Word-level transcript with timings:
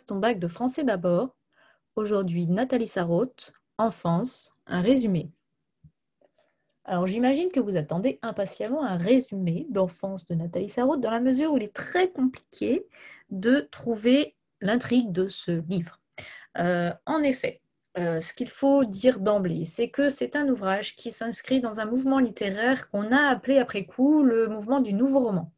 ton 0.00 0.16
bac 0.16 0.38
de 0.38 0.48
français 0.48 0.84
d'abord. 0.84 1.36
Aujourd'hui, 1.96 2.46
Nathalie 2.46 2.86
Sarraute, 2.86 3.52
enfance, 3.78 4.54
un 4.66 4.80
résumé. 4.80 5.30
Alors 6.84 7.06
j'imagine 7.06 7.50
que 7.50 7.60
vous 7.60 7.76
attendez 7.76 8.18
impatiemment 8.22 8.82
un 8.82 8.96
résumé 8.96 9.66
d'enfance 9.70 10.24
de 10.24 10.34
Nathalie 10.34 10.68
Sarraute 10.68 11.00
dans 11.00 11.10
la 11.10 11.20
mesure 11.20 11.52
où 11.52 11.56
il 11.58 11.64
est 11.64 11.74
très 11.74 12.10
compliqué 12.10 12.86
de 13.30 13.60
trouver 13.70 14.34
l'intrigue 14.60 15.12
de 15.12 15.28
ce 15.28 15.62
livre. 15.68 16.00
Euh, 16.58 16.92
en 17.06 17.22
effet, 17.22 17.60
euh, 17.98 18.20
ce 18.20 18.32
qu'il 18.32 18.48
faut 18.48 18.84
dire 18.84 19.20
d'emblée, 19.20 19.64
c'est 19.64 19.90
que 19.90 20.08
c'est 20.08 20.34
un 20.34 20.48
ouvrage 20.48 20.96
qui 20.96 21.10
s'inscrit 21.10 21.60
dans 21.60 21.80
un 21.80 21.84
mouvement 21.84 22.18
littéraire 22.18 22.88
qu'on 22.88 23.12
a 23.12 23.28
appelé 23.28 23.58
après 23.58 23.84
coup 23.84 24.22
le 24.22 24.48
mouvement 24.48 24.80
du 24.80 24.92
nouveau 24.92 25.20
roman. 25.20 25.52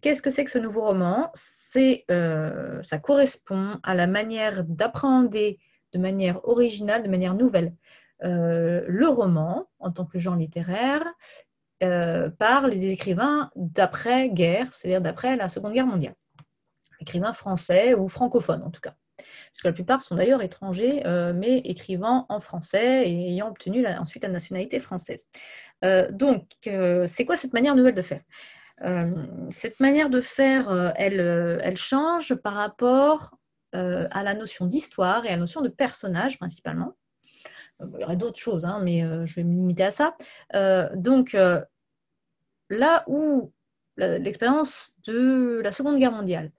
Qu'est-ce 0.00 0.22
que 0.22 0.30
c'est 0.30 0.44
que 0.44 0.50
ce 0.50 0.58
nouveau 0.58 0.82
roman? 0.82 1.30
Euh, 1.76 2.82
Ça 2.82 2.98
correspond 2.98 3.78
à 3.82 3.94
la 3.94 4.06
manière 4.06 4.64
d'appréhender 4.64 5.58
de 5.92 5.98
manière 5.98 6.44
originale, 6.48 7.02
de 7.02 7.08
manière 7.08 7.34
nouvelle, 7.34 7.74
euh, 8.22 8.84
le 8.86 9.08
roman 9.08 9.68
en 9.78 9.90
tant 9.90 10.04
que 10.04 10.18
genre 10.18 10.36
littéraire 10.36 11.04
par 12.38 12.68
les 12.68 12.90
écrivains 12.90 13.50
d'après-guerre, 13.56 14.72
c'est-à-dire 14.74 15.00
d'après 15.00 15.36
la 15.36 15.48
Seconde 15.48 15.72
Guerre 15.72 15.86
mondiale. 15.86 16.14
Écrivains 17.00 17.32
français 17.32 17.94
ou 17.94 18.06
francophones 18.06 18.62
en 18.62 18.70
tout 18.70 18.82
cas 18.82 18.94
parce 19.52 19.62
que 19.62 19.68
la 19.68 19.72
plupart 19.72 20.02
sont 20.02 20.14
d'ailleurs 20.14 20.42
étrangers, 20.42 21.02
euh, 21.06 21.32
mais 21.34 21.58
écrivant 21.58 22.26
en 22.28 22.40
français 22.40 23.08
et 23.08 23.30
ayant 23.30 23.48
obtenu 23.48 23.86
ensuite 23.86 24.22
la 24.22 24.28
nationalité 24.28 24.80
française. 24.80 25.28
Euh, 25.84 26.10
donc, 26.10 26.44
euh, 26.66 27.06
c'est 27.06 27.24
quoi 27.24 27.36
cette 27.36 27.52
manière 27.52 27.74
nouvelle 27.74 27.94
de 27.94 28.02
faire? 28.02 28.20
Cette 29.50 29.78
manière 29.80 30.08
de 30.08 30.20
faire, 30.20 30.94
elle, 30.96 31.20
elle 31.62 31.76
change 31.76 32.34
par 32.34 32.54
rapport 32.54 33.36
à 33.72 34.22
la 34.22 34.34
notion 34.34 34.64
d'histoire 34.64 35.26
et 35.26 35.28
à 35.28 35.32
la 35.32 35.36
notion 35.36 35.60
de 35.60 35.68
personnage 35.68 36.38
principalement. 36.38 36.94
Il 37.82 38.00
y 38.00 38.04
aurait 38.04 38.16
d'autres 38.16 38.38
choses, 38.38 38.64
hein, 38.64 38.80
mais 38.82 39.00
je 39.26 39.34
vais 39.34 39.44
me 39.44 39.54
limiter 39.54 39.84
à 39.84 39.90
ça. 39.90 40.16
donc, 40.94 41.36
là 42.70 43.04
où 43.06 43.52
l'expérience 43.96 44.96
de 45.06 45.60
la 45.62 45.72
Seconde 45.72 45.98
Guerre 45.98 46.12
mondiale 46.12 46.52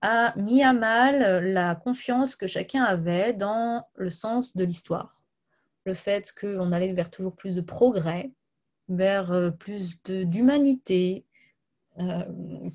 a 0.00 0.36
mis 0.36 0.62
à 0.62 0.72
mal 0.72 1.22
euh, 1.22 1.40
la 1.40 1.74
confiance 1.74 2.36
que 2.36 2.46
chacun 2.46 2.84
avait 2.84 3.32
dans 3.32 3.86
le 3.94 4.10
sens 4.10 4.54
de 4.54 4.62
l'histoire. 4.62 5.22
Le 5.86 5.94
fait 5.94 6.30
qu'on 6.38 6.72
allait 6.72 6.92
vers 6.92 7.10
toujours 7.10 7.34
plus 7.34 7.54
de 7.54 7.62
progrès, 7.62 8.30
vers 8.88 9.32
euh, 9.32 9.50
plus 9.50 9.96
d'humanité, 10.04 11.24
euh, 11.98 12.24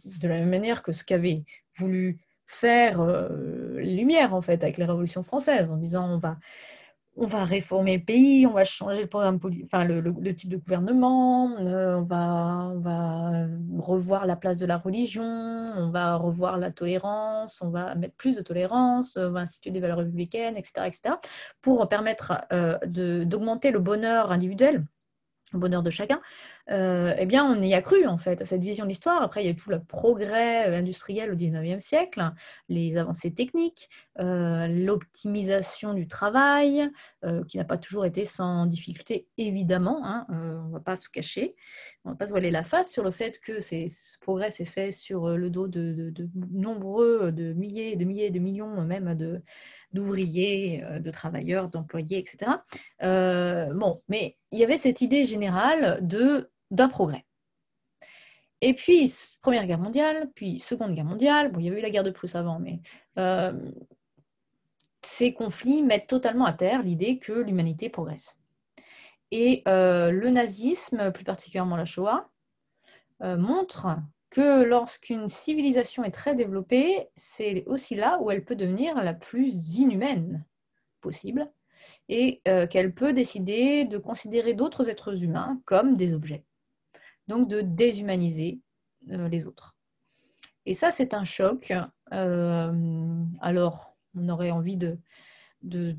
de, 0.06 0.28
la 0.28 0.36
même 0.36 0.50
manière 0.50 0.84
que 0.84 0.92
ce 0.92 1.04
qu'avait 1.04 1.44
voulu 1.78 2.20
faire 2.46 3.06
les 3.76 3.96
Lumières, 3.96 4.34
en 4.34 4.42
fait, 4.42 4.64
avec 4.64 4.78
les 4.78 4.86
révolutions 4.86 5.22
françaises, 5.22 5.72
en 5.72 5.78
disant 5.78 6.10
on 6.10 6.18
va 6.18 6.38
on 7.20 7.28
réformer 7.44 7.98
le 7.98 8.04
pays, 8.04 8.48
on 8.48 8.54
va 8.54 8.64
changer 8.64 9.02
le, 9.02 9.08
programme, 9.08 9.40
le, 9.42 10.36
type 10.36 10.50
de 10.50 10.58
gouvernement, 10.58 11.52
euh, 11.60 11.98
on, 11.98 12.04
va, 12.04 12.72
on, 12.74 12.80
va, 12.80 13.32
revoir 13.78 14.26
la 14.26 14.36
place 14.36 14.58
de 14.58 14.66
la 14.66 14.78
religion, 14.78 15.24
on 15.24 15.90
va 15.90 16.16
revoir 16.16 16.58
la 16.58 16.72
tolérance, 16.72 17.62
on 17.62 17.70
va 17.70 17.96
mettre 17.96 18.16
plus 18.16 18.36
de 18.36 18.42
tolérance, 18.42 19.18
on 19.18 19.32
va 19.32 19.42
instituer 19.42 19.72
des 19.72 19.80
valeurs 19.82 19.98
républicaines, 19.98 20.56
etc., 20.56 20.88
etc., 20.88 21.16
pour 21.62 21.88
permettre 21.90 22.46
euh, 22.54 22.78
d'augmenter 23.26 23.72
le 23.72 23.80
bonheur 23.80 24.32
individuel 24.32 24.86
bonheur 25.58 25.84
de 25.84 25.90
chacun, 25.90 26.22
euh, 26.72 27.14
eh 27.18 27.26
bien, 27.26 27.46
on 27.46 27.62
y 27.62 27.74
a 27.74 27.82
cru, 27.82 28.06
en 28.06 28.18
fait, 28.18 28.42
à 28.42 28.46
cette 28.46 28.62
vision 28.62 28.86
de 28.86 28.90
l'histoire. 28.90 29.22
Après, 29.22 29.42
il 29.42 29.46
y 29.46 29.48
a 29.48 29.52
eu 29.52 29.56
tout 29.56 29.70
le 29.70 29.84
progrès 29.84 30.70
euh, 30.70 30.78
industriel 30.78 31.32
au 31.32 31.36
19e 31.36 31.80
siècle, 31.80 32.32
les 32.68 32.98
avancées 32.98 33.34
techniques, 33.34 33.90
euh, 34.20 34.68
l'optimisation 34.68 35.94
du 35.94 36.08
travail, 36.08 36.90
qui 37.48 37.58
n'a 37.58 37.66
pas 37.66 37.78
toujours 37.78 38.06
été 38.06 38.26
sans 38.26 38.66
difficulté, 38.66 39.28
évidemment, 39.38 40.02
hein, 40.04 40.26
on 40.30 40.68
ne 40.68 40.74
va 40.74 40.80
pas 40.80 40.96
se 40.96 41.10
cacher, 41.10 41.56
on 42.06 42.10
ne 42.10 42.14
va 42.14 42.18
pas 42.18 42.26
se 42.26 42.32
voiler 42.32 42.52
la 42.52 42.64
face 42.64 42.92
sur 42.92 43.04
le 43.04 43.12
fait 43.12 43.40
que 43.40 43.60
ce 43.60 44.20
progrès 44.20 44.52
s'est 44.52 44.66
fait 44.66 44.92
sur 44.92 45.30
le 45.30 45.50
dos 45.50 45.68
de, 45.68 46.12
de, 46.12 46.30
nombreux, 46.52 47.32
de 47.32 47.54
milliers, 47.54 47.96
de 47.96 48.06
milliers, 48.06 48.30
de 48.30 48.40
millions 48.40 48.82
même 48.82 49.08
d'ouvriers, 49.94 50.84
de, 51.00 51.12
travailleurs, 51.12 51.70
d'employés, 51.70 52.20
etc. 52.20 52.52
bon, 53.02 54.02
mais 54.08 54.38
il 54.52 54.60
y 54.60 54.64
avait 54.64 54.78
cette 54.78 55.02
idée 55.02 55.26
générale 55.26 56.00
de 56.06 56.50
d'un 56.72 56.90
progrès. 56.90 57.26
Et 58.62 58.74
puis, 58.74 59.12
Première 59.42 59.66
Guerre 59.66 59.80
mondiale, 59.80 60.30
puis 60.36 60.60
Seconde 60.60 60.94
Guerre 60.94 61.06
mondiale, 61.06 61.52
bon, 61.52 61.60
il 61.60 61.66
y 61.66 61.70
avait 61.70 61.80
eu 61.80 61.82
la 61.82 61.90
guerre 61.90 62.04
de 62.04 62.12
Prusse 62.12 62.36
avant, 62.36 62.60
mais 62.60 62.82
euh, 63.18 63.54
ces 65.02 65.34
conflits 65.34 65.82
mettent 65.82 66.08
totalement 66.08 66.46
à 66.46 66.54
terre 66.54 66.84
l'idée 66.84 67.20
que 67.20 67.32
l'humanité 67.32 67.90
progresse. 67.90 68.38
Et 69.32 69.64
euh, 69.68 70.12
le 70.12 70.30
nazisme, 70.30 71.12
plus 71.12 71.24
particulièrement 71.24 71.78
la 71.78 71.86
Shoah, 71.86 72.30
euh, 73.22 73.38
montre 73.38 73.98
que 74.30 74.64
lorsqu'une 74.64 75.28
civilisation 75.28 76.04
est 76.04 76.12
très 76.12 76.36
développée, 76.36 77.08
c'est 77.16 77.64
aussi 77.66 77.96
là 77.96 78.20
où 78.22 78.32
elle 78.32 78.44
peut 78.44 78.56
devenir 78.56 78.96
la 78.96 79.14
plus 79.14 79.80
inhumaine 79.80 80.46
possible 81.02 81.52
et 82.10 82.42
qu'elle 82.70 82.94
peut 82.94 83.14
décider 83.14 83.86
de 83.86 83.98
considérer 83.98 84.54
d'autres 84.54 84.90
êtres 84.90 85.24
humains 85.24 85.62
comme 85.66 85.96
des 85.96 86.14
objets 86.14 86.44
donc 87.30 87.48
de 87.48 87.62
déshumaniser 87.62 88.60
euh, 89.12 89.30
les 89.30 89.48
autres. 89.48 89.78
Et 90.66 90.74
ça, 90.74 90.92
c'est 90.92 91.14
un 91.14 91.24
choc. 91.24 91.72
Euh, 92.12 93.24
alors, 93.40 93.96
on 94.16 94.28
aurait 94.28 94.52
envie 94.52 94.76
de, 94.76 94.98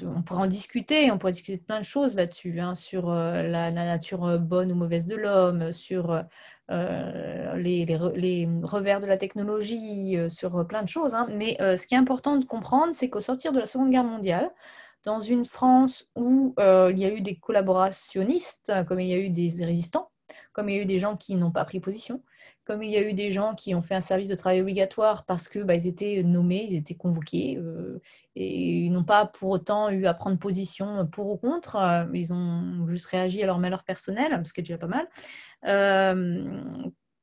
On 0.04 0.22
pourrait 0.22 0.42
en 0.42 0.46
discuter, 0.46 1.10
on 1.10 1.18
pourrait 1.18 1.32
discuter 1.32 1.56
de 1.56 1.62
plein 1.62 1.78
de 1.78 1.84
choses 1.84 2.16
là-dessus, 2.16 2.60
hein, 2.60 2.74
sur 2.74 3.10
euh, 3.10 3.42
la, 3.42 3.70
nature 3.70 4.38
bonne 4.38 4.72
ou 4.72 4.74
mauvaise 4.74 5.06
de 5.06 5.16
l'homme, 5.16 5.72
sur 5.72 6.24
les, 6.70 8.48
revers 8.62 9.00
de 9.00 9.06
la 9.06 9.16
technologie, 9.16 10.16
sur 10.28 10.66
plein 10.66 10.82
de 10.82 10.88
choses. 10.88 11.14
Hein. 11.14 11.26
Mais 11.30 11.56
ce 11.58 11.86
qui 11.86 11.94
est 11.94 11.98
important 11.98 12.36
de 12.36 12.44
comprendre, 12.44 12.94
c'est 12.94 13.10
qu'au 13.10 13.20
sortir 13.20 13.52
de 13.52 13.58
la 13.58 13.66
Seconde 13.66 13.90
Guerre 13.90 14.04
mondiale, 14.04 14.50
dans 15.04 15.20
une 15.20 15.44
France 15.46 16.08
où 16.16 16.54
il 16.58 16.98
y 16.98 17.04
a 17.04 17.12
eu 17.12 17.20
des 17.20 17.36
collaborationnistes, 17.36 18.72
comme 18.86 19.00
il 19.00 19.08
y 19.08 19.14
a 19.14 19.18
eu 19.18 19.30
des 19.30 19.64
résistants, 19.64 20.10
comme 20.52 20.68
il 20.68 20.76
y 20.76 20.78
a 20.78 20.82
eu 20.82 20.86
des 20.86 20.98
gens 20.98 21.16
qui 21.16 21.36
n'ont 21.36 21.52
pas 21.52 21.64
pris 21.64 21.80
position, 21.80 22.22
comme 22.70 22.84
il 22.84 22.90
y 22.92 22.96
a 22.96 23.02
eu 23.02 23.14
des 23.14 23.32
gens 23.32 23.52
qui 23.52 23.74
ont 23.74 23.82
fait 23.82 23.96
un 23.96 24.00
service 24.00 24.28
de 24.28 24.36
travail 24.36 24.60
obligatoire 24.60 25.24
parce 25.24 25.48
que 25.48 25.58
bah, 25.58 25.74
ils 25.74 25.88
étaient 25.88 26.22
nommés, 26.22 26.68
ils 26.68 26.76
étaient 26.76 26.94
convoqués 26.94 27.58
euh, 27.58 28.00
et 28.36 28.84
ils 28.84 28.92
n'ont 28.92 29.02
pas 29.02 29.26
pour 29.26 29.48
autant 29.48 29.88
eu 29.90 30.06
à 30.06 30.14
prendre 30.14 30.38
position 30.38 31.04
pour 31.08 31.30
ou 31.30 31.36
contre. 31.36 31.74
Euh, 31.74 32.04
ils 32.14 32.32
ont 32.32 32.86
juste 32.86 33.06
réagi 33.06 33.42
à 33.42 33.46
leur 33.46 33.58
malheur 33.58 33.82
personnel, 33.82 34.40
ce 34.46 34.52
qui 34.52 34.60
est 34.60 34.62
déjà 34.62 34.78
pas 34.78 34.86
mal. 34.86 35.08
Euh, 35.66 36.62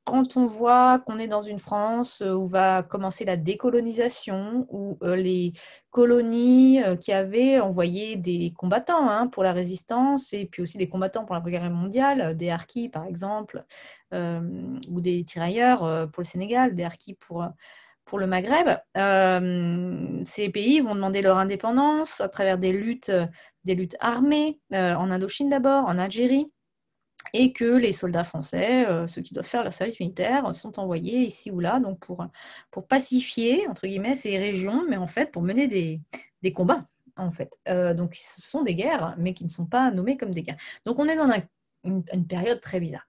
quand 0.08 0.38
on 0.38 0.46
voit 0.46 1.00
qu'on 1.00 1.20
est 1.20 1.28
dans 1.28 1.42
une 1.42 1.60
France 1.60 2.22
euh, 2.22 2.34
où 2.34 2.46
va 2.46 2.82
commencer 2.82 3.26
la 3.26 3.36
décolonisation, 3.36 4.66
où 4.70 4.98
euh, 5.04 5.18
les 5.18 5.52
colonies 5.92 6.82
euh, 6.82 6.96
qui 6.96 7.12
avaient 7.12 7.60
envoyé 7.60 8.16
des 8.16 8.54
combattants 8.56 9.10
hein, 9.10 9.28
pour 9.28 9.44
la 9.44 9.52
résistance 9.52 10.32
et 10.32 10.46
puis 10.46 10.62
aussi 10.62 10.78
des 10.78 10.88
combattants 10.88 11.26
pour 11.26 11.36
la 11.36 11.42
Première 11.42 11.60
Guerre 11.60 11.72
mondiale, 11.72 12.38
des 12.38 12.50
harkis 12.50 12.88
par 12.88 13.06
exemple, 13.06 13.66
ou 14.14 15.02
des 15.02 15.26
tirailleurs 15.26 16.10
pour 16.12 16.22
le 16.22 16.26
Sénégal, 16.26 16.76
des 16.76 16.86
harkis 16.86 17.16
pour, 17.16 17.46
pour 18.06 18.20
le 18.20 18.28
Maghreb, 18.28 18.70
ces 20.26 20.50
pays 20.50 20.80
vont 20.80 20.96
demander 20.96 21.22
leur 21.22 21.38
indépendance 21.38 22.22
à 22.22 22.30
travers 22.30 22.58
des 22.58 22.72
luttes, 22.72 23.12
des 23.66 23.76
luttes 23.76 23.98
armées, 24.00 24.62
en 24.72 25.12
Indochine 25.12 25.50
d'abord, 25.50 25.86
en 25.88 25.98
Algérie 25.98 26.50
et 27.34 27.54
que 27.54 27.66
les 27.66 27.92
soldats 27.92 28.24
français, 28.24 28.86
euh, 28.88 29.08
ceux 29.08 29.22
qui 29.22 29.34
doivent 29.34 29.48
faire 29.48 29.64
leur 29.64 29.74
service 29.74 30.00
militaire, 30.00 30.54
sont 30.56 30.80
envoyés 30.80 31.22
ici 31.22 31.52
ou 31.52 31.60
là 31.60 31.80
donc 31.80 32.00
pour, 32.00 32.26
pour 32.72 32.88
pacifier 32.88 33.68
entre 33.68 33.88
guillemets 33.88 34.16
ces 34.16 34.38
régions, 34.38 34.86
mais 34.88 34.98
en 34.98 35.08
fait 35.08 35.32
pour 35.32 35.42
mener 35.42 35.68
des, 35.68 36.02
des 36.42 36.54
combats 36.54 36.86
en 37.18 37.32
fait. 37.32 37.60
Euh, 37.68 37.94
donc 37.94 38.16
ce 38.16 38.42
sont 38.42 38.64
des 38.64 38.76
guerres, 38.76 39.16
mais 39.18 39.34
qui 39.34 39.44
ne 39.44 39.50
sont 39.50 39.66
pas 39.66 39.92
nommées 39.92 40.18
comme 40.18 40.34
des 40.34 40.44
guerres. 40.44 40.58
Donc 40.86 41.00
on 41.00 41.08
est 41.08 41.16
dans 41.16 41.30
une, 41.84 42.04
une, 42.14 42.28
période 42.28 42.62
très 42.62 42.80
bizarre. 42.80 43.08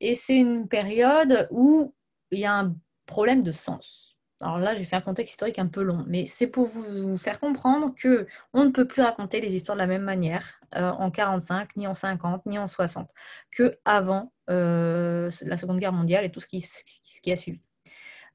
Et 0.00 0.14
c'est 0.14 0.36
une 0.36 0.68
période 0.68 1.48
où 1.50 1.94
il 2.30 2.40
y 2.40 2.44
a 2.44 2.58
un 2.58 2.76
problème 3.06 3.42
de 3.42 3.52
sens. 3.52 4.18
Alors 4.40 4.58
là, 4.58 4.74
j'ai 4.74 4.84
fait 4.84 4.96
un 4.96 5.00
contexte 5.00 5.32
historique 5.32 5.58
un 5.58 5.66
peu 5.66 5.82
long, 5.82 6.04
mais 6.06 6.26
c'est 6.26 6.46
pour 6.46 6.66
vous 6.66 7.16
faire 7.16 7.40
comprendre 7.40 7.94
que 7.96 8.26
on 8.52 8.64
ne 8.64 8.70
peut 8.70 8.86
plus 8.86 9.02
raconter 9.02 9.40
les 9.40 9.54
histoires 9.54 9.76
de 9.76 9.80
la 9.80 9.86
même 9.86 10.02
manière 10.02 10.60
euh, 10.76 10.90
en 10.90 11.10
45, 11.10 11.76
ni 11.76 11.86
en 11.86 11.94
50, 11.94 12.44
ni 12.46 12.58
en 12.58 12.66
60, 12.66 13.10
que 13.52 13.78
avant 13.84 14.32
euh, 14.50 15.30
la 15.42 15.56
Seconde 15.56 15.78
Guerre 15.78 15.92
mondiale 15.92 16.24
et 16.24 16.30
tout 16.30 16.40
ce 16.40 16.46
qui, 16.46 17.32
a 17.32 17.36
suivi. 17.36 17.60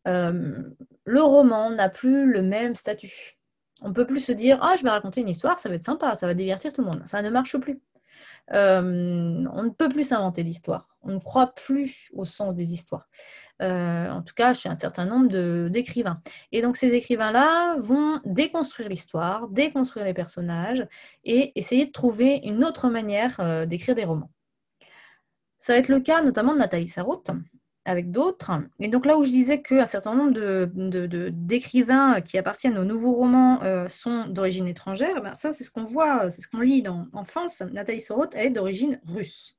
Euh, 0.07 0.63
le 1.05 1.21
roman 1.21 1.69
n'a 1.69 1.89
plus 1.89 2.31
le 2.31 2.41
même 2.41 2.75
statut. 2.75 3.37
On 3.81 3.89
ne 3.89 3.93
peut 3.93 4.07
plus 4.07 4.21
se 4.21 4.31
dire 4.31 4.57
ah 4.61 4.75
je 4.77 4.83
vais 4.83 4.89
raconter 4.89 5.21
une 5.21 5.29
histoire, 5.29 5.59
ça 5.59 5.69
va 5.69 5.75
être 5.75 5.83
sympa, 5.83 6.15
ça 6.15 6.27
va 6.27 6.33
divertir 6.33 6.73
tout 6.73 6.81
le 6.81 6.87
monde. 6.87 7.03
Ça 7.05 7.21
ne 7.21 7.29
marche 7.29 7.57
plus. 7.57 7.81
On 8.51 9.63
ne 9.63 9.69
peut 9.69 9.89
plus 9.89 10.05
s'inventer 10.05 10.43
d'histoire. 10.43 10.97
On 11.01 11.13
ne 11.13 11.19
croit 11.19 11.53
plus 11.53 12.09
au 12.13 12.25
sens 12.25 12.55
des 12.55 12.73
histoires. 12.73 13.07
en 13.59 14.21
tout 14.25 14.33
cas, 14.35 14.53
chez 14.53 14.69
un 14.69 14.75
certain 14.75 15.05
nombre 15.05 15.69
d'écrivains. 15.69 16.21
Et 16.51 16.61
donc, 16.61 16.77
ces 16.77 16.93
écrivains-là 16.93 17.77
vont 17.79 18.19
déconstruire 18.25 18.89
l'histoire, 18.89 19.47
déconstruire 19.49 20.05
les 20.05 20.13
personnages 20.13 20.85
et 21.23 21.51
essayer 21.57 21.85
de 21.85 21.91
trouver 21.91 22.41
une 22.43 22.63
autre 22.63 22.89
manière 22.89 23.65
d'écrire 23.67 23.95
des 23.95 24.05
romans. 24.05 24.31
Ça 25.59 25.73
va 25.73 25.79
être 25.79 25.89
le 25.89 25.99
cas 25.99 26.21
notamment 26.21 26.53
de 26.53 26.59
Nathalie 26.59 26.87
Sarraute, 26.87 27.31
avec 27.85 28.11
d'autres. 28.11 28.51
Et 28.79 28.87
donc 28.87 29.05
là 29.05 29.17
où 29.17 29.23
je 29.23 29.29
disais 29.29 29.61
qu'un 29.61 29.85
certain 29.85 30.13
nombre 30.13 30.69
d'écrivains 31.29 32.21
qui 32.21 32.37
appartiennent 32.37 32.77
aux 32.77 32.83
nouveaux 32.83 33.13
romans 33.13 33.63
euh, 33.63 33.87
sont 33.87 34.27
d'origine 34.27 34.67
étrangère, 34.67 35.21
ben 35.21 35.33
ça 35.33 35.53
c'est 35.53 35.63
ce 35.63 35.71
qu'on 35.71 35.85
voit, 35.85 36.29
c'est 36.29 36.41
ce 36.41 36.47
qu'on 36.47 36.59
lit 36.59 36.83
en 36.87 37.23
France. 37.23 37.61
Nathalie 37.71 38.01
Sorotte, 38.01 38.33
elle 38.35 38.47
est 38.47 38.51
d'origine 38.51 38.99
russe. 39.05 39.57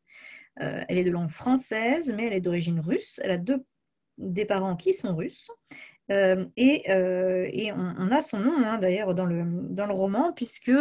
Euh, 0.60 0.82
elle 0.88 0.98
est 0.98 1.04
de 1.04 1.10
langue 1.10 1.30
française, 1.30 2.12
mais 2.14 2.26
elle 2.26 2.34
est 2.34 2.40
d'origine 2.40 2.80
russe. 2.80 3.20
Elle 3.22 3.30
a 3.30 3.38
deux 3.38 3.64
des 4.18 4.44
parents 4.44 4.76
qui 4.76 4.92
sont 4.92 5.16
russes. 5.16 5.50
Euh, 6.10 6.44
et, 6.56 6.82
on, 7.72 8.10
a 8.10 8.20
son 8.20 8.40
nom 8.40 8.52
hein, 8.64 8.78
d'ailleurs 8.78 9.14
dans 9.14 9.24
le, 9.24 9.44
dans 9.70 9.86
le 9.86 9.94
roman, 9.94 10.32
puisque 10.32 10.72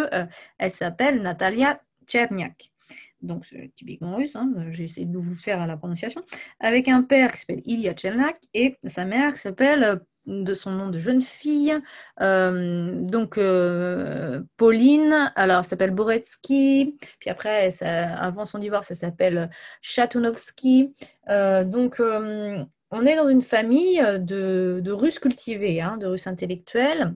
elle 0.57 0.71
s'appelle 0.71 1.21
Natalia 1.21 1.79
Tcherniak 2.05 2.73
donc 3.21 3.45
typiquement 3.75 4.15
russe, 4.15 4.35
hein, 4.35 4.51
j'ai 4.71 4.85
essayé 4.85 5.05
de 5.05 5.17
vous 5.17 5.35
faire 5.35 5.65
la 5.67 5.77
prononciation, 5.77 6.23
avec 6.59 6.87
un 6.87 7.03
père 7.03 7.31
qui 7.31 7.39
s'appelle 7.39 7.61
Ilya 7.65 7.95
Chelnak 7.95 8.37
et 8.53 8.77
sa 8.85 9.05
mère 9.05 9.33
qui 9.33 9.39
s'appelle, 9.39 9.83
euh, 9.83 9.95
de 10.25 10.53
son 10.53 10.71
nom 10.71 10.89
de 10.89 10.99
jeune 10.99 11.21
fille, 11.21 11.75
euh, 12.21 13.01
donc 13.01 13.39
euh, 13.39 14.41
Pauline, 14.57 15.31
alors 15.35 15.59
elle 15.59 15.63
s'appelle 15.63 15.89
Boretsky, 15.89 16.97
puis 17.19 17.29
après, 17.31 17.71
avant 17.81 18.45
son 18.45 18.59
divorce, 18.59 18.91
elle 18.91 18.97
s'appelle 18.97 19.49
Chatunovsky. 19.81 20.93
donc 21.27 21.99
on 21.99 23.05
est 23.05 23.15
dans 23.15 23.27
une 23.27 23.41
famille 23.41 24.03
de, 24.19 24.91
Russes 24.91 25.17
cultivés, 25.17 25.81
hein, 25.81 25.97
de 25.97 26.05
Russes 26.05 26.27
intellectuels. 26.27 27.15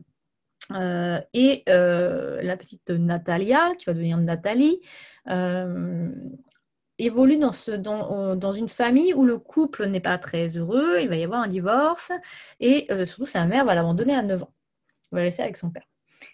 Et 0.72 1.64
la 1.68 2.58
petite 2.58 2.90
Natalia, 2.90 3.74
qui 3.78 3.86
va 3.86 3.94
devenir 3.94 4.18
Nathalie, 4.18 4.80
euh, 5.30 6.10
évolue 7.00 7.38
dans, 7.38 8.52
une 8.52 8.70
famille 8.70 9.14
où 9.14 9.26
le 9.26 9.38
couple 9.38 9.88
n'est 9.88 10.00
pas 10.00 10.18
très 10.18 10.58
heureux, 10.58 11.00
il 11.02 11.10
va 11.10 11.16
y 11.16 11.24
avoir 11.24 11.42
un 11.42 11.48
divorce, 11.48 12.12
et 12.60 12.86
euh, 12.92 13.06
surtout 13.06 13.26
sa 13.26 13.46
mère 13.46 13.66
va 13.66 13.76
l'abandonner 13.76 14.16
à 14.16 14.22
9 14.22 14.44
ans. 14.44 14.54
Va 15.12 15.20
la 15.20 15.26
laisser 15.26 15.42
avec 15.42 15.58
son 15.58 15.70
père. 15.70 15.84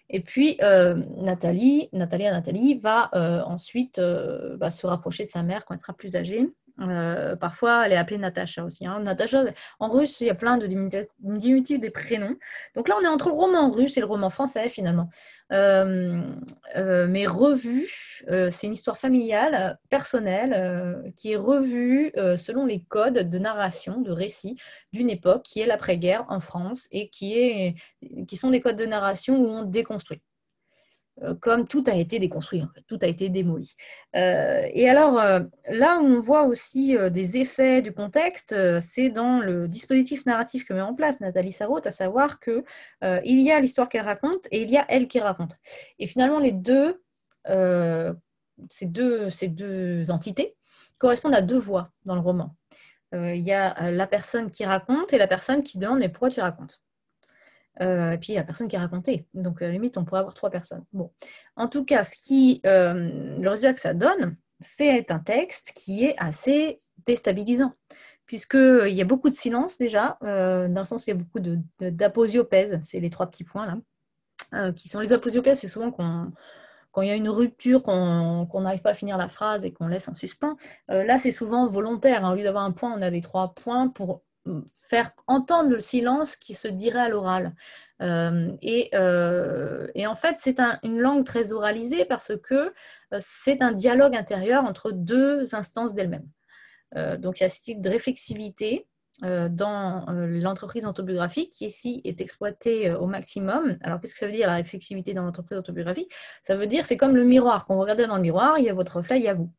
Et 0.08 0.20
puis 0.20 0.58
euh, 0.62 0.94
Nathalie, 1.16 1.88
Nathalie, 1.92 2.24
Nathalie 2.24 2.74
va 2.74 3.10
ensuite 3.46 3.98
va 3.98 4.70
se 4.70 4.86
rapprocher 4.86 5.24
de 5.24 5.30
sa 5.30 5.42
mère 5.42 5.64
quand 5.64 5.74
elle 5.74 5.80
sera 5.80 5.94
plus 5.94 6.16
âgée. 6.16 6.48
Euh, 6.80 7.36
parfois, 7.36 7.86
elle 7.86 7.92
est 7.92 7.96
appelée 7.96 8.18
Natacha 8.18 8.64
aussi. 8.64 8.86
Hein. 8.86 9.00
Natacha, 9.00 9.44
en 9.78 9.88
russe, 9.90 10.20
il 10.20 10.26
y 10.26 10.30
a 10.30 10.34
plein 10.34 10.56
de 10.56 10.66
diminutifs 10.66 11.80
des 11.80 11.90
prénoms. 11.90 12.36
Donc 12.74 12.88
là, 12.88 12.96
on 13.00 13.04
est 13.04 13.08
entre 13.08 13.28
le 13.28 13.34
roman 13.34 13.70
russe 13.70 13.96
et 13.96 14.00
le 14.00 14.06
roman 14.06 14.30
français, 14.30 14.68
finalement. 14.68 15.08
Euh, 15.52 16.22
euh, 16.76 17.06
mais 17.08 17.26
revue, 17.26 17.88
c'est 18.50 18.66
une 18.66 18.72
histoire 18.72 18.98
familiale, 18.98 19.78
personnelle, 19.88 21.12
qui 21.16 21.32
est 21.32 21.36
revue 21.36 22.12
selon 22.36 22.66
les 22.66 22.82
codes 22.82 23.28
de 23.28 23.38
narration, 23.38 24.00
de 24.00 24.10
récit 24.10 24.56
d'une 24.92 25.10
époque 25.10 25.42
qui 25.42 25.60
est 25.60 25.66
l'après-guerre 25.66 26.24
en 26.28 26.40
France 26.40 26.86
et 26.92 27.08
qui, 27.08 27.38
est, 27.38 27.74
qui 28.26 28.36
sont 28.36 28.50
des 28.50 28.60
codes 28.60 28.76
de 28.76 28.86
narration 28.86 29.36
où 29.36 29.46
on 29.46 29.62
déconstruit. 29.64 30.20
Euh, 31.22 31.34
comme 31.34 31.66
tout 31.66 31.84
a 31.86 31.94
été 31.94 32.18
déconstruit, 32.18 32.64
tout 32.86 32.98
a 33.02 33.06
été 33.06 33.28
démoli. 33.28 33.74
Euh, 34.16 34.66
et 34.72 34.88
alors, 34.88 35.18
euh, 35.18 35.40
là 35.68 35.98
on 36.02 36.18
voit 36.18 36.44
aussi 36.44 36.96
des 37.10 37.38
effets 37.38 37.82
du 37.82 37.92
contexte, 37.92 38.54
c'est 38.80 39.10
dans 39.10 39.40
le 39.40 39.68
dispositif 39.68 40.24
narratif 40.26 40.64
que 40.64 40.72
met 40.72 40.80
en 40.80 40.94
place 40.94 41.20
Nathalie 41.20 41.52
Sarraute, 41.52 41.86
à 41.86 41.90
savoir 41.90 42.40
qu'il 42.40 42.62
il 43.02 43.40
y 43.40 43.50
a 43.50 43.60
l'histoire 43.60 43.88
qu'elle 43.88 44.04
raconte 44.04 44.46
et 44.50 44.62
il 44.62 44.70
y 44.70 44.78
a 44.78 44.84
elle 44.88 45.08
qui 45.08 45.20
raconte. 45.20 45.56
Et 45.98 46.06
finalement, 46.06 46.38
les 46.38 46.52
deux, 46.52 47.02
ces, 47.46 48.86
deux, 48.86 49.30
ces 49.30 49.48
deux 49.48 50.10
entités 50.10 50.56
correspondent 50.98 51.34
à 51.34 51.42
deux 51.42 51.58
voix 51.58 51.90
dans 52.04 52.14
le 52.14 52.20
roman. 52.20 52.56
Il 53.12 53.42
y 53.42 53.52
a 53.52 53.90
la 53.90 54.06
personne 54.06 54.50
qui 54.50 54.64
raconte 54.64 55.12
et 55.12 55.18
la 55.18 55.26
personne 55.26 55.62
qui 55.62 55.78
demande 55.78 55.98
mais 55.98 56.08
pourquoi 56.08 56.30
tu 56.30 56.40
racontes? 56.40 56.80
Euh, 57.80 58.12
et 58.12 58.18
puis, 58.18 58.32
il 58.32 58.36
n'y 58.36 58.38
a 58.38 58.44
personne 58.44 58.68
qui 58.68 58.76
a 58.76 58.80
raconté. 58.80 59.26
Donc, 59.34 59.62
à 59.62 59.66
la 59.66 59.72
limite, 59.72 59.96
on 59.96 60.04
pourrait 60.04 60.20
avoir 60.20 60.34
trois 60.34 60.50
personnes. 60.50 60.84
Bon. 60.92 61.10
En 61.56 61.68
tout 61.68 61.84
cas, 61.84 62.04
ce 62.04 62.14
qui, 62.14 62.60
euh, 62.66 63.36
le 63.38 63.48
résultat 63.48 63.74
que 63.74 63.80
ça 63.80 63.94
donne, 63.94 64.36
c'est 64.60 65.10
un 65.10 65.18
texte 65.18 65.72
qui 65.74 66.04
est 66.04 66.14
assez 66.18 66.82
déstabilisant, 67.06 67.72
puisqu'il 68.26 68.94
y 68.94 69.00
a 69.00 69.06
beaucoup 69.06 69.30
de 69.30 69.34
silence 69.34 69.78
déjà, 69.78 70.18
euh, 70.22 70.68
dans 70.68 70.82
le 70.82 70.86
sens 70.86 71.02
où 71.02 71.10
il 71.10 71.14
y 71.14 71.18
a 71.18 71.22
beaucoup 71.22 71.40
d'aposiopèse, 71.80 72.78
c'est 72.82 73.00
les 73.00 73.08
trois 73.08 73.26
petits 73.26 73.44
points 73.44 73.66
là, 74.52 74.72
qui 74.72 74.90
sont 74.90 75.00
les 75.00 75.14
aposiopèses, 75.14 75.60
c'est 75.60 75.68
souvent 75.68 75.90
quand 75.90 77.02
il 77.02 77.08
y 77.08 77.10
a 77.10 77.14
une 77.14 77.30
rupture, 77.30 77.82
qu'on 77.82 78.60
n'arrive 78.60 78.82
pas 78.82 78.90
à 78.90 78.94
finir 78.94 79.16
la 79.16 79.30
phrase 79.30 79.64
et 79.64 79.72
qu'on 79.72 79.86
laisse 79.86 80.08
en 80.08 80.14
suspens. 80.14 80.56
là, 80.88 81.16
c'est 81.18 81.32
souvent 81.32 81.66
volontaire. 81.66 82.26
Hein. 82.26 82.32
Au 82.32 82.36
lieu 82.36 82.42
d'avoir 82.42 82.64
un 82.64 82.72
point, 82.72 82.92
on 82.94 83.00
a 83.00 83.10
des 83.10 83.22
trois 83.22 83.54
points 83.54 83.88
pour 83.88 84.22
faire 84.72 85.12
entendre 85.26 85.70
le 85.70 85.80
silence 85.80 86.36
qui 86.36 86.54
se 86.54 86.68
dirait 86.68 87.00
à 87.00 87.08
l'oral. 87.08 87.54
Euh, 88.02 88.50
euh, 88.94 89.86
et, 89.94 90.06
en 90.06 90.14
fait, 90.14 90.36
c'est 90.38 90.60
une 90.82 90.98
langue 90.98 91.24
très 91.24 91.52
oralisée 91.52 92.04
parce 92.04 92.32
que 92.42 92.54
euh, 92.54 93.18
c'est 93.18 93.62
un 93.62 93.72
dialogue 93.72 94.16
intérieur 94.16 94.64
entre 94.64 94.90
deux 94.92 95.54
instances 95.54 95.94
d'elles-mêmes. 95.94 96.28
donc 97.18 97.40
il 97.40 97.42
y 97.42 97.46
a 97.46 97.48
ce 97.48 97.60
type 97.60 97.80
de 97.80 97.90
réflexivité 97.90 98.86
dans 99.22 100.06
l'entreprise 100.08 100.86
autobiographique 100.86 101.50
qui 101.50 101.66
ici 101.66 102.00
est 102.04 102.20
exploitée 102.22 102.90
au 102.92 103.06
maximum. 103.06 103.76
Alors 103.82 104.00
qu'est-ce 104.00 104.14
que 104.14 104.20
ça 104.20 104.26
veut 104.26 104.32
dire 104.32 104.46
la 104.46 104.54
réflexivité 104.54 105.12
dans 105.14 105.24
l'entreprise 105.24 105.58
autobiographique? 105.58 106.10
Ça 106.42 106.56
veut 106.56 106.66
dire 106.66 106.86
c'est 106.86 106.96
comme 106.96 107.14
le 107.14 107.24
miroir. 107.24 107.66
Quand 107.66 107.74
vous 107.74 107.82
regardez 107.82 108.06
dans 108.06 108.16
le 108.16 108.22
miroir, 108.22 108.58
il 108.58 108.64
y 108.64 108.70
a 108.70 108.74
votre 108.74 108.96
reflet, 108.96 109.18
il 109.18 109.24
y 109.24 109.28
a 109.28 109.34
vous. 109.34 109.50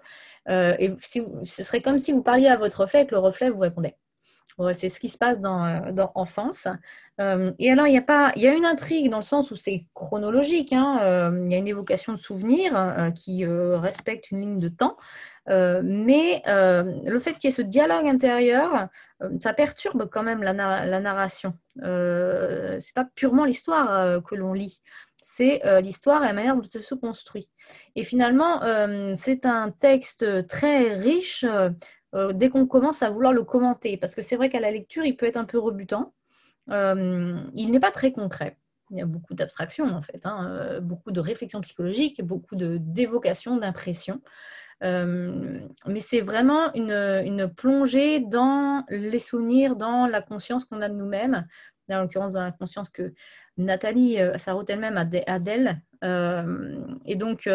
et 0.50 0.96
ce 1.00 1.64
serait 1.64 1.82
comme 1.82 2.00
si 2.00 2.12
vous 2.12 2.24
parliez 2.24 2.48
à 2.48 2.58
votre 2.58 2.82
reflet 2.82 3.04
et 3.04 3.08
que 3.08 3.12
le 3.12 3.20
reflet 3.20 3.50
vous 3.50 3.60
répondait 3.60 3.98
c'est 4.74 4.90
ce 4.90 5.00
qui 5.00 5.10
se 5.10 5.18
passe 5.18 5.40
dans, 5.40 5.66
euh, 5.66 6.06
Enfance. 6.16 6.68
Euh, 7.20 7.52
et 7.60 7.72
alors, 7.72 7.88
il 7.88 7.94
y, 7.94 7.98
a 7.98 8.34
y 8.36 8.48
a 8.48 8.54
une 8.54 8.66
intrigue 8.66 9.10
dans 9.10 9.18
le 9.18 9.24
sens 9.24 9.52
où 9.52 9.56
c'est 9.56 9.86
chronologique. 9.94 10.74
Hein, 10.74 11.00
euh, 11.02 11.42
il 11.46 11.52
y 11.52 11.56
a 11.56 11.58
une 11.58 11.68
évocation 11.68 12.14
de 12.14 12.18
souvenirs 12.18 13.12
qui 13.16 13.46
respecte 13.46 14.32
une 14.32 14.40
ligne 14.40 14.60
de 14.60 14.70
temps. 14.70 14.98
mais 15.48 16.44
le 16.46 17.20
fait 17.20 17.34
qu'il 17.34 17.50
y 17.50 17.54
ait 17.54 17.56
ce 17.56 17.62
dialogue 17.62 18.08
intérieur, 18.08 18.88
ça 19.40 19.54
perturbe 19.54 20.10
quand 20.10 20.24
même 20.24 20.42
la, 20.44 20.54
narration. 20.54 21.54
c'est 21.76 22.94
pas 22.96 23.06
purement 23.16 23.46
l'histoire 23.46 24.22
que 24.24 24.36
l'on 24.36 24.54
lit 24.54 24.82
c'est 25.24 25.62
l'histoire 25.84 26.24
et 26.24 26.28
la 26.28 26.34
manière 26.34 26.56
dont 26.56 26.64
elle 26.74 26.82
se 26.82 26.96
construit. 26.96 27.48
Et 27.96 28.04
finalement, 28.04 28.60
c'est 29.16 29.46
un 29.46 29.70
texte 29.70 30.48
très 30.48 30.96
riche 30.96 31.46
euh, 32.14 32.34
dès 32.34 32.50
qu'on 32.50 32.68
commence 32.68 33.04
à 33.04 33.10
vouloir 33.10 33.34
le 33.34 33.44
commenter. 33.44 33.98
Parce 33.98 34.16
que 34.16 34.22
c'est 34.22 34.36
vrai 34.36 34.50
qu'à 34.50 34.60
la 34.60 34.72
lecture, 34.72 35.06
il 35.06 35.16
peut 35.16 35.26
être 35.26 35.38
un 35.38 35.46
peu 35.46 35.60
rebutant. 35.60 36.14
Euh, 36.70 37.40
il 37.56 37.72
n'est 37.72 37.80
pas 37.80 37.92
très 37.92 38.12
concret. 38.12 38.58
Il 38.90 38.98
y 38.98 39.02
a 39.02 39.06
beaucoup 39.06 39.34
d'abstraction 39.34 39.86
en 39.86 40.02
fait, 40.02 40.26
hein. 40.26 40.48
euh, 40.50 40.82
beaucoup 40.82 41.12
de 41.12 41.22
réflexion 41.22 41.62
psychologique, 41.62 42.22
beaucoup 42.22 42.56
d'évocation, 42.58 43.56
d'impression. 43.56 44.22
mais 44.82 46.00
c'est 46.00 46.20
vraiment 46.20 46.74
une, 46.74 47.50
plongée 47.56 48.20
dans 48.20 48.84
les 48.90 49.20
souvenirs, 49.20 49.78
dans 49.78 50.08
la 50.08 50.22
conscience 50.22 50.66
qu'on 50.66 50.82
a 50.82 50.90
de 50.90 50.96
nous-mêmes, 50.96 51.48
en 51.90 52.02
l'occurrence 52.02 52.34
dans 52.34 52.44
la 52.44 52.52
conscience 52.52 52.90
que 52.90 53.14
Nathalie 53.58 54.18
Sarraute 54.36 54.70
elle-même 54.70 54.98
a 54.98 55.40
d'elle. 55.40 55.82
et 57.06 57.16
donc, 57.16 57.48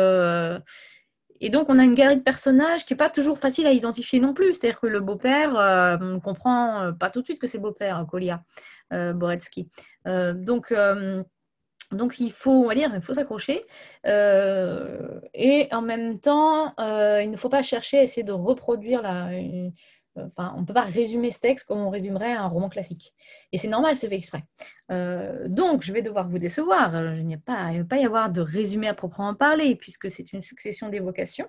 et 1.40 1.50
donc, 1.50 1.68
on 1.68 1.78
a 1.78 1.84
une 1.84 1.94
galerie 1.94 2.16
de 2.16 2.22
personnages 2.22 2.84
qui 2.84 2.92
n'est 2.92 2.98
pas 2.98 3.10
toujours 3.10 3.38
facile 3.38 3.66
à 3.66 3.72
identifier 3.72 4.20
non 4.20 4.34
plus. 4.34 4.54
C'est-à-dire 4.54 4.80
que 4.80 4.86
le 4.86 5.00
beau-père, 5.00 5.56
euh, 5.56 5.96
ne 5.98 6.18
comprend 6.18 6.82
euh, 6.82 6.92
pas 6.92 7.10
tout 7.10 7.20
de 7.20 7.24
suite 7.26 7.40
que 7.40 7.46
c'est 7.46 7.58
le 7.58 7.62
beau-père, 7.62 8.04
Kolia 8.08 8.42
euh, 8.92 9.12
Boretsky. 9.12 9.68
donc, 10.04 10.74
donc, 11.92 12.18
il 12.18 12.32
faut, 12.32 12.64
on 12.64 12.68
va 12.68 12.74
dire, 12.74 12.90
il 12.94 13.00
faut 13.00 13.14
s'accrocher. 13.14 13.64
et 14.04 15.68
en 15.70 15.82
même 15.82 16.18
temps, 16.20 16.74
il 16.78 17.30
ne 17.30 17.36
faut 17.36 17.48
pas 17.48 17.62
chercher 17.62 17.98
à 17.98 18.02
essayer 18.02 18.24
de 18.24 18.32
reproduire 18.32 19.02
la, 19.02 19.30
on 20.36 20.60
ne 20.60 20.64
peut 20.64 20.74
pas 20.74 20.82
résumer 20.82 21.30
ce 21.30 21.40
texte 21.40 21.66
comme 21.66 21.78
on 21.78 21.90
résumerait 21.90 22.32
un 22.32 22.46
roman 22.46 22.68
classique. 22.68 23.14
Et 23.52 23.58
c'est 23.58 23.68
normal, 23.68 23.96
c'est 23.96 24.08
fait 24.08 24.16
exprès. 24.16 24.42
Euh, 24.90 25.46
donc, 25.48 25.82
je 25.82 25.92
vais 25.92 26.02
devoir 26.02 26.28
vous 26.28 26.38
décevoir. 26.38 26.94
Il 26.94 27.38
pas, 27.40 27.72
ne 27.72 27.78
va 27.78 27.84
pas 27.84 27.96
y 27.98 28.04
avoir 28.04 28.30
de 28.30 28.40
résumé 28.40 28.88
à 28.88 28.94
proprement 28.94 29.34
parler, 29.34 29.76
puisque 29.76 30.10
c'est 30.10 30.32
une 30.32 30.42
succession 30.42 30.88
d'évocations, 30.88 31.48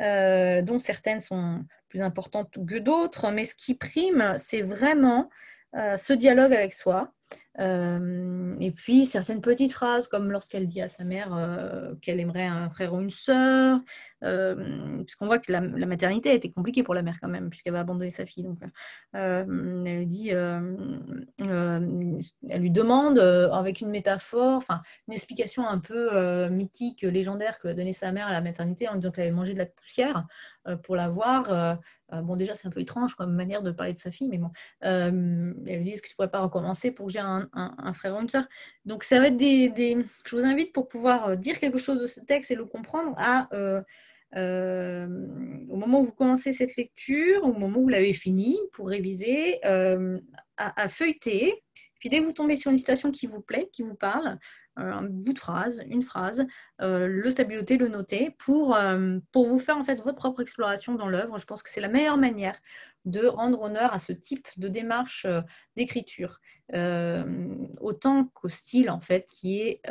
euh, 0.00 0.62
dont 0.62 0.78
certaines 0.78 1.20
sont 1.20 1.64
plus 1.88 2.00
importantes 2.00 2.50
que 2.66 2.78
d'autres. 2.78 3.30
Mais 3.30 3.44
ce 3.44 3.54
qui 3.54 3.74
prime, 3.74 4.34
c'est 4.36 4.62
vraiment 4.62 5.28
euh, 5.76 5.96
ce 5.96 6.12
dialogue 6.12 6.52
avec 6.52 6.74
soi, 6.74 7.12
Euh, 7.58 8.54
et 8.60 8.70
puis 8.70 9.06
certaines 9.06 9.40
petites 9.40 9.72
phrases, 9.72 10.06
comme 10.06 10.30
lorsqu'elle 10.30 10.66
dit 10.66 10.80
à 10.80 10.88
sa 10.88 11.02
mère 11.04 11.34
euh, 11.34 11.94
qu'elle 12.00 12.20
aimerait 12.20 12.46
un 12.46 12.70
frère 12.70 12.94
ou 12.94 13.00
une 13.00 13.10
sœur, 13.10 13.80
euh, 14.22 15.02
puisqu'on 15.02 15.26
voit 15.26 15.38
que 15.38 15.50
la, 15.50 15.60
maternité 15.60 16.30
a 16.30 16.34
été 16.34 16.52
compliquée 16.52 16.82
pour 16.84 16.94
la 16.94 17.02
mère 17.02 17.18
quand 17.20 17.28
même, 17.28 17.50
puisqu'elle 17.50 17.72
va 17.72 17.80
abandonner 17.80 18.10
sa 18.10 18.24
fille. 18.26 18.44
Donc, 18.44 18.60
elle 19.12 19.46
lui 19.46 20.06
dit, 20.06 20.28
elle 20.28 20.60
lui 22.58 22.70
demande 22.70 23.18
avec 23.18 23.80
une 23.80 23.90
métaphore, 23.90 24.62
une 25.08 25.14
explication 25.14 25.66
un 25.66 25.78
peu 25.78 26.48
mythique, 26.48 27.02
légendaire 27.02 27.58
que 27.58 27.68
a 27.68 27.74
donné 27.74 27.92
sa 27.92 28.12
mère 28.12 28.28
à 28.28 28.32
la 28.32 28.40
maternité 28.40 28.88
en 28.88 28.94
disant 28.94 29.10
qu'elle 29.10 29.24
avait 29.24 29.32
mangé 29.32 29.54
de 29.54 29.58
la 29.58 29.66
poussière 29.66 30.26
pour 30.82 30.94
la 30.94 31.08
voir. 31.08 31.78
bon, 32.12 32.36
déjà, 32.36 32.54
c'est 32.54 32.68
un 32.68 32.70
peu 32.70 32.80
étrange 32.80 33.14
comme 33.14 33.34
manière 33.34 33.62
de 33.62 33.70
parler 33.70 33.94
de 33.94 33.98
sa 33.98 34.10
fille, 34.10 34.28
mais 34.28 34.38
bon. 34.38 34.50
elle 34.80 35.12
lui 35.64 35.84
dit 35.84 35.90
Est-ce 35.90 36.02
que 36.02 36.08
tu 36.08 36.14
pourrais 36.14 36.30
pas 36.30 36.40
recommencer 36.40 36.90
pour 36.90 37.06
que 37.06 37.12
j'ai 37.12 37.20
un, 37.20 37.39
frère 37.94 38.16
ou 38.16 38.20
une 38.20 38.28
soeur 38.28 38.46
Donc, 38.84 39.04
ça 39.04 39.18
va 39.18 39.28
être 39.28 39.36
des, 39.36 39.96
Je 40.24 40.36
vous 40.36 40.44
invite 40.44 40.72
pour 40.72 40.88
pouvoir 40.88 41.36
dire 41.36 41.58
quelque 41.58 41.78
chose 41.78 42.00
de 42.00 42.06
ce 42.06 42.20
texte 42.20 42.50
et 42.50 42.54
le 42.54 42.64
comprendre 42.64 43.14
à 43.16 43.48
euh, 44.36 45.06
au 45.68 45.76
moment 45.76 46.00
où 46.00 46.04
vous 46.04 46.12
commencez 46.12 46.52
cette 46.52 46.76
lecture, 46.76 47.42
au 47.44 47.52
moment 47.52 47.78
où 47.80 47.82
vous 47.82 47.88
l'avez 47.88 48.12
fini, 48.12 48.58
pour 48.72 48.88
réviser, 48.88 49.64
euh, 49.64 50.18
à, 50.56 50.88
feuilleter. 50.88 51.62
Puis 51.98 52.08
dès 52.08 52.20
que 52.20 52.24
vous 52.24 52.32
tombez 52.32 52.56
sur 52.56 52.70
une 52.70 52.76
citation 52.76 53.10
qui 53.10 53.26
vous 53.26 53.40
plaît, 53.40 53.68
qui 53.72 53.82
vous 53.82 53.94
parle, 53.94 54.38
euh, 54.78 54.92
un 54.92 55.02
bout 55.02 55.32
de 55.32 55.38
phrase, 55.38 55.82
une 55.88 56.02
phrase, 56.02 56.46
le 56.78 57.30
stabilité, 57.30 57.76
le 57.76 57.88
noter, 57.88 58.36
pour 58.38 58.76
vous 59.34 59.58
faire 59.58 59.76
en 59.76 59.84
fait 59.84 59.96
votre 59.96 60.16
propre 60.16 60.40
exploration 60.40 60.94
dans 60.94 61.08
l'œuvre. 61.08 61.38
Je 61.38 61.44
pense 61.44 61.62
que 61.62 61.70
c'est 61.70 61.80
la 61.80 61.88
meilleure 61.88 62.18
manière 62.18 62.58
de 63.06 63.26
rendre 63.26 63.62
honneur 63.62 63.94
à 63.94 63.98
ce 63.98 64.12
type 64.12 64.46
de 64.58 64.68
démarche 64.68 65.26
d'écriture, 65.76 66.40
autant 67.80 68.26
qu'au 68.34 68.48
style 68.48 68.90
en 68.90 69.00
fait 69.00 69.26
qui 69.30 69.60
est, 69.60 69.82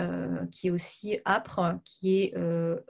qui 0.52 0.68
est 0.68 0.72
aussi 0.72 1.20
âpre, 1.26 1.80
qui 1.84 2.22
est 2.22 2.38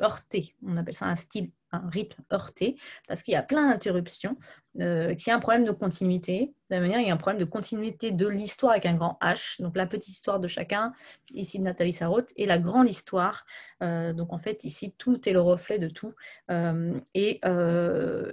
heurté. 0.01 0.55
On 0.65 0.77
appelle 0.77 0.93
ça 0.93 1.07
un 1.07 1.15
style 1.15 1.51
un 1.71 1.87
rythme 1.89 2.23
heurté, 2.33 2.77
parce 3.07 3.23
qu'il 3.23 3.33
y 3.33 3.37
a 3.37 3.43
plein 3.43 3.69
d'interruptions, 3.69 4.37
euh, 4.81 5.13
qu'il 5.15 5.27
y 5.27 5.31
a 5.31 5.35
un 5.35 5.39
problème 5.39 5.65
de 5.65 5.71
continuité. 5.71 6.53
De 6.69 6.75
la 6.75 6.81
manière, 6.81 6.99
il 6.99 7.07
y 7.07 7.09
a 7.09 7.13
un 7.13 7.17
problème 7.17 7.39
de 7.39 7.45
continuité 7.45 8.11
de 8.11 8.27
l'histoire 8.27 8.73
avec 8.73 8.85
un 8.85 8.95
grand 8.95 9.17
H, 9.21 9.61
donc 9.61 9.75
la 9.75 9.85
petite 9.85 10.13
histoire 10.13 10.39
de 10.39 10.47
chacun, 10.47 10.93
ici 11.33 11.59
de 11.59 11.63
Nathalie 11.63 11.93
Sarraute, 11.93 12.31
et 12.37 12.45
la 12.45 12.59
grande 12.59 12.87
histoire. 12.87 13.45
Euh, 13.81 14.13
donc 14.13 14.33
en 14.33 14.37
fait, 14.37 14.63
ici, 14.63 14.93
tout 14.97 15.27
est 15.27 15.33
le 15.33 15.41
reflet 15.41 15.79
de 15.79 15.89
tout. 15.89 16.13
Euh, 16.49 16.99
et, 17.13 17.39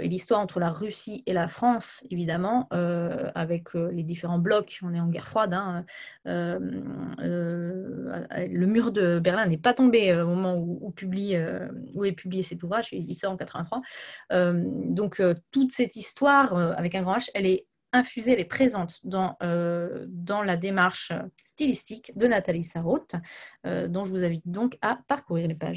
l'histoire 0.01 0.41
entre 0.41 0.61
la 0.61 0.71
Russie 0.71 1.23
et 1.27 1.33
la 1.33 1.49
France, 1.49 2.05
évidemment, 2.11 2.69
avec 2.71 3.75
les 3.75 4.03
différents 4.03 4.39
blocs, 4.39 4.79
on 4.83 4.95
est 4.95 5.01
en 5.01 5.09
guerre 5.09 5.29
froide, 5.29 5.46
hein, 5.55 5.85
le 6.25 6.67
mur 8.67 8.93
de 8.93 9.19
Berlin 9.19 9.47
n'est 9.47 9.59
pas 9.59 9.75
tombé 9.75 10.15
au 10.15 10.29
moment 10.29 10.57
où, 10.57 10.91
publie, 10.91 11.37
où 11.95 12.05
est 12.05 12.13
publié 12.13 12.43
cet 12.43 12.63
ouvrage, 12.63 12.89
il 12.93 13.15
sort 13.15 13.33
en 13.33 13.37
83. 13.37 13.81
donc 14.31 15.23
toute 15.51 15.73
cette 15.73 15.97
histoire 15.97 16.57
avec 16.79 16.95
un 16.95 17.03
grand 17.03 17.17
H, 17.17 17.31
elle 17.35 17.47
est 17.47 17.67
infusée, 17.97 18.33
elle 18.33 18.41
est 18.41 18.45
présente 18.45 19.01
dans, 19.05 19.37
euh, 19.43 20.07
dans 20.09 20.43
la 20.43 20.57
démarche 20.57 21.13
stylistique 21.45 22.13
de 22.17 22.27
Nathalie 22.27 22.65
Sarraute, 22.65 23.15
euh, 23.67 23.89
dont 23.89 24.05
je 24.05 24.11
vous 24.11 24.25
invite 24.25 24.47
donc 24.47 24.79
à 24.83 24.99
parcourir 25.09 25.49
les 25.49 25.55
pages. 25.55 25.75